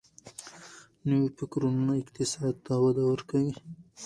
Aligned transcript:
نوي 1.09 1.29
فکرونه 1.37 1.91
اقتصاد 2.01 2.55
ته 2.65 2.73
وده 2.83 3.03
ورکوي. 3.07 3.51